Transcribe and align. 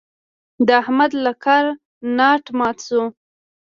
د 0.67 0.69
احمد 0.81 1.11
له 1.25 1.31
کاره 1.43 1.73
ناټ 2.17 2.43
مات 2.57 2.77
شو. 2.87 3.03